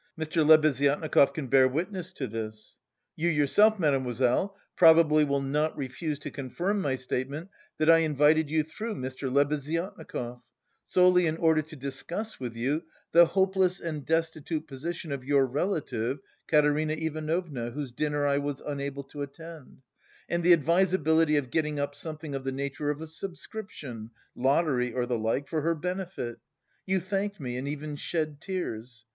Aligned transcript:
Mr. 0.19 0.43
Lebeziatnikov 0.43 1.31
can 1.31 1.45
bear 1.45 1.67
witness 1.67 2.11
to 2.11 2.25
this. 2.25 2.73
You 3.15 3.29
yourself, 3.29 3.77
mademoiselle, 3.77 4.57
probably 4.75 5.23
will 5.23 5.43
not 5.43 5.77
refuse 5.77 6.17
to 6.17 6.31
confirm 6.31 6.81
my 6.81 6.95
statement 6.95 7.49
that 7.77 7.87
I 7.87 7.99
invited 7.99 8.49
you 8.49 8.63
through 8.63 8.95
Mr. 8.95 9.31
Lebeziatnikov, 9.31 10.41
solely 10.87 11.27
in 11.27 11.37
order 11.37 11.61
to 11.61 11.75
discuss 11.75 12.39
with 12.39 12.55
you 12.55 12.81
the 13.11 13.27
hopeless 13.27 13.79
and 13.79 14.03
destitute 14.03 14.65
position 14.65 15.11
of 15.11 15.23
your 15.23 15.45
relative, 15.45 16.17
Katerina 16.47 16.93
Ivanovna 16.93 17.69
(whose 17.69 17.91
dinner 17.91 18.25
I 18.25 18.39
was 18.39 18.59
unable 18.65 19.03
to 19.03 19.21
attend), 19.21 19.83
and 20.27 20.43
the 20.43 20.53
advisability 20.53 21.35
of 21.35 21.51
getting 21.51 21.79
up 21.79 21.93
something 21.93 22.33
of 22.33 22.43
the 22.43 22.51
nature 22.51 22.89
of 22.89 23.01
a 23.01 23.05
subscription, 23.05 24.09
lottery 24.35 24.91
or 24.91 25.05
the 25.05 25.19
like, 25.19 25.47
for 25.47 25.61
her 25.61 25.75
benefit. 25.75 26.39
You 26.87 26.99
thanked 27.01 27.39
me 27.39 27.55
and 27.55 27.67
even 27.67 27.95
shed 27.97 28.41
tears. 28.41 29.05